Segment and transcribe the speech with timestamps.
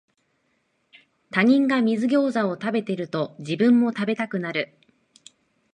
[1.29, 4.73] 他人が水ギョウザを食べてると、自分も食べたくなる